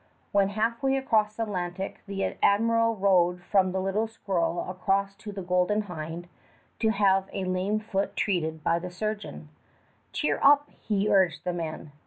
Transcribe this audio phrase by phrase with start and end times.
[0.31, 5.43] When halfway across the Atlantic the admiral rowed from the little Squirrel across to the
[5.43, 6.27] Golden Hinde
[6.79, 9.49] to have a lame foot treated by the surgeon.
[10.11, 11.91] "Cheer up," he urged the men.